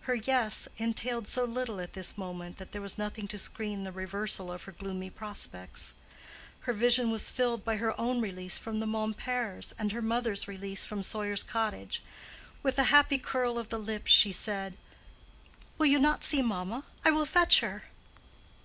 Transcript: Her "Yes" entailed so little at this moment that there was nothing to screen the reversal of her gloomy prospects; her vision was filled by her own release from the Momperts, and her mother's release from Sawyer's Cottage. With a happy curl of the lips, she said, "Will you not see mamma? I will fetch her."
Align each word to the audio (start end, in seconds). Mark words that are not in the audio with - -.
Her 0.00 0.16
"Yes" 0.16 0.66
entailed 0.78 1.28
so 1.28 1.44
little 1.44 1.78
at 1.78 1.92
this 1.92 2.18
moment 2.18 2.56
that 2.56 2.72
there 2.72 2.82
was 2.82 2.98
nothing 2.98 3.28
to 3.28 3.38
screen 3.38 3.84
the 3.84 3.92
reversal 3.92 4.50
of 4.50 4.64
her 4.64 4.72
gloomy 4.72 5.08
prospects; 5.08 5.94
her 6.62 6.72
vision 6.72 7.12
was 7.12 7.30
filled 7.30 7.64
by 7.64 7.76
her 7.76 7.94
own 7.96 8.20
release 8.20 8.58
from 8.58 8.80
the 8.80 8.86
Momperts, 8.88 9.72
and 9.78 9.92
her 9.92 10.02
mother's 10.02 10.48
release 10.48 10.84
from 10.84 11.04
Sawyer's 11.04 11.44
Cottage. 11.44 12.02
With 12.60 12.76
a 12.76 12.84
happy 12.90 13.18
curl 13.18 13.56
of 13.56 13.68
the 13.68 13.78
lips, 13.78 14.10
she 14.10 14.32
said, 14.32 14.76
"Will 15.78 15.86
you 15.86 16.00
not 16.00 16.24
see 16.24 16.42
mamma? 16.42 16.82
I 17.04 17.12
will 17.12 17.24
fetch 17.24 17.60
her." 17.60 17.84